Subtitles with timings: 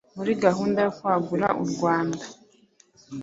[0.17, 2.23] Muri gahunda yo kwagura u Rwanda